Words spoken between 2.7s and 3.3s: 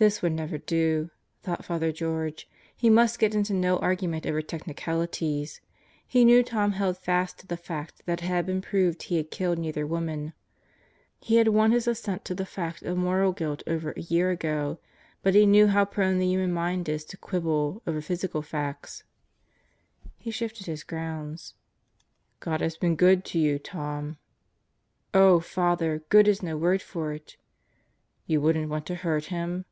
He must